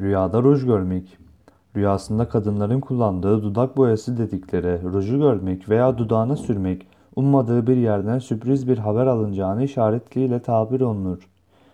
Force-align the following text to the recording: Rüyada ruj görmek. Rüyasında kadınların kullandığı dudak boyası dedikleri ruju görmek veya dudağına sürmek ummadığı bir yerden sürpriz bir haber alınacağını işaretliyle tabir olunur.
Rüyada 0.00 0.42
ruj 0.42 0.66
görmek. 0.66 1.18
Rüyasında 1.76 2.28
kadınların 2.28 2.80
kullandığı 2.80 3.42
dudak 3.42 3.76
boyası 3.76 4.18
dedikleri 4.18 4.82
ruju 4.82 5.18
görmek 5.18 5.68
veya 5.68 5.98
dudağına 5.98 6.36
sürmek 6.36 6.86
ummadığı 7.16 7.66
bir 7.66 7.76
yerden 7.76 8.18
sürpriz 8.18 8.68
bir 8.68 8.78
haber 8.78 9.06
alınacağını 9.06 9.64
işaretliyle 9.64 10.42
tabir 10.42 10.80
olunur. 10.80 11.28